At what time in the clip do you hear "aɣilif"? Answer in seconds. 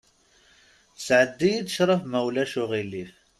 2.61-3.11